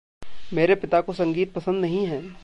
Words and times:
मेरे 0.53 0.75
पिता 0.75 1.01
को 1.01 1.13
संगीत 1.13 1.53
पसंद 1.53 1.81
नहीं 1.81 2.05
है। 2.05 2.35